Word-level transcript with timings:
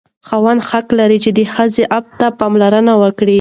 خاوند 0.27 0.61
حق 0.69 0.87
لري 0.99 1.17
چې 1.23 1.31
د 1.37 1.39
ښځې 1.53 1.83
عفت 1.95 2.11
ته 2.19 2.27
پاملرنه 2.39 2.93
وکړي. 3.01 3.29